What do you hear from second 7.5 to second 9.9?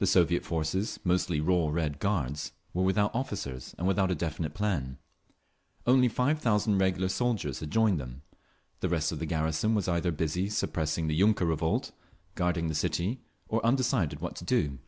had joined them; the rest of the garrison was